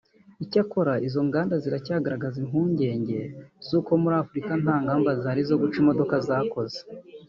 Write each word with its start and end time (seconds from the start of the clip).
Icyakora 0.43 0.93
izo 1.07 1.21
nganda 1.27 1.55
ziracyagaragaza 1.63 2.37
impungenge 2.43 3.19
z’uko 3.67 3.91
muri 4.01 4.15
Afurika 4.23 4.51
nta 4.63 4.75
ngamba 4.83 5.09
zihari 5.19 5.41
zo 5.49 5.55
guca 5.61 5.77
imodoka 5.83 6.15
zakoze 6.27 6.79